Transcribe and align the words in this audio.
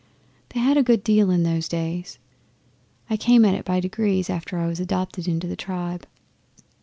They 0.49 0.59
had 0.59 0.77
a 0.77 0.81
good 0.83 1.03
deal 1.03 1.29
in 1.29 1.43
those 1.43 1.67
days. 1.67 2.17
I 3.07 3.17
came 3.17 3.45
at 3.45 3.53
it 3.53 3.63
by 3.63 3.79
degrees, 3.79 4.31
after 4.31 4.57
I 4.57 4.65
was 4.65 4.79
adopted 4.79 5.27
into 5.27 5.45
the 5.45 5.55
tribe. 5.55 6.07